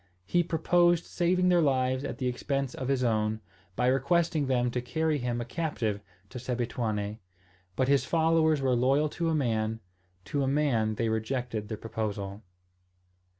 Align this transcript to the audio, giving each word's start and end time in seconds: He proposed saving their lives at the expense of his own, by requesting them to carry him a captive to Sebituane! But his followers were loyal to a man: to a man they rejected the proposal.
He 0.25 0.41
proposed 0.41 1.05
saving 1.05 1.49
their 1.49 1.61
lives 1.61 2.03
at 2.03 2.17
the 2.17 2.25
expense 2.27 2.73
of 2.73 2.87
his 2.87 3.03
own, 3.03 3.39
by 3.75 3.85
requesting 3.85 4.47
them 4.47 4.71
to 4.71 4.81
carry 4.81 5.19
him 5.19 5.39
a 5.39 5.45
captive 5.45 6.01
to 6.31 6.39
Sebituane! 6.39 7.19
But 7.75 7.87
his 7.87 8.03
followers 8.03 8.61
were 8.63 8.73
loyal 8.75 9.09
to 9.09 9.29
a 9.29 9.35
man: 9.35 9.79
to 10.25 10.41
a 10.41 10.47
man 10.47 10.95
they 10.95 11.07
rejected 11.09 11.67
the 11.67 11.77
proposal. 11.77 12.41